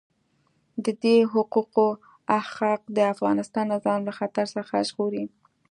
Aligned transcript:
د 0.83 0.85
دې 1.03 1.17
حقوقو 1.31 1.87
احقاق 2.39 2.81
د 2.97 2.97
افغانستان 3.13 3.65
نظام 3.73 3.99
له 4.07 4.13
خطر 4.19 4.45
څخه 4.55 4.75
ژغوري. 4.89 5.25